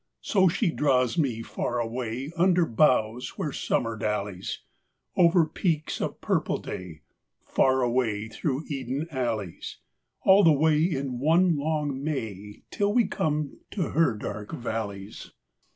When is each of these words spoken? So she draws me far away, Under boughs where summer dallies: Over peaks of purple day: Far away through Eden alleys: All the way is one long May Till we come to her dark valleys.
So 0.21 0.47
she 0.49 0.71
draws 0.71 1.15
me 1.15 1.43
far 1.43 1.77
away, 1.79 2.31
Under 2.35 2.65
boughs 2.65 3.37
where 3.37 3.51
summer 3.51 3.95
dallies: 3.95 4.63
Over 5.15 5.45
peaks 5.45 6.01
of 6.01 6.19
purple 6.21 6.57
day: 6.57 7.03
Far 7.45 7.83
away 7.83 8.27
through 8.27 8.63
Eden 8.67 9.05
alleys: 9.11 9.77
All 10.23 10.43
the 10.43 10.51
way 10.51 10.79
is 10.81 11.05
one 11.05 11.55
long 11.55 12.03
May 12.03 12.63
Till 12.71 12.91
we 12.91 13.05
come 13.05 13.59
to 13.69 13.89
her 13.89 14.15
dark 14.15 14.53
valleys. 14.53 15.33